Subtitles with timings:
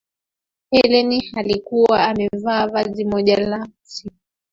[0.71, 4.15] helen alikuwa amevaa vazi moja la usiku